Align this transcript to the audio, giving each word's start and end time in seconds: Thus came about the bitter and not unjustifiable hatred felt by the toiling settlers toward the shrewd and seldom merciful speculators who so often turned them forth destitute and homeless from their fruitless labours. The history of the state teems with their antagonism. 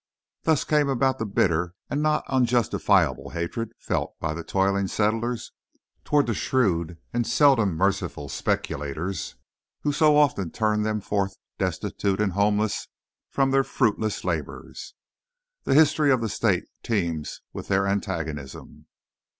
Thus 0.45 0.63
came 0.63 0.89
about 0.89 1.19
the 1.19 1.27
bitter 1.27 1.75
and 1.87 2.01
not 2.01 2.25
unjustifiable 2.27 3.29
hatred 3.29 3.71
felt 3.77 4.19
by 4.19 4.33
the 4.33 4.43
toiling 4.43 4.87
settlers 4.87 5.51
toward 6.03 6.25
the 6.25 6.33
shrewd 6.33 6.97
and 7.13 7.27
seldom 7.27 7.75
merciful 7.75 8.27
speculators 8.27 9.35
who 9.81 9.93
so 9.93 10.17
often 10.17 10.49
turned 10.49 10.83
them 10.87 11.01
forth 11.01 11.37
destitute 11.59 12.19
and 12.19 12.31
homeless 12.31 12.87
from 13.29 13.51
their 13.51 13.63
fruitless 13.63 14.23
labours. 14.23 14.95
The 15.65 15.75
history 15.75 16.11
of 16.11 16.19
the 16.21 16.29
state 16.29 16.63
teems 16.81 17.41
with 17.53 17.67
their 17.67 17.85
antagonism. 17.85 18.87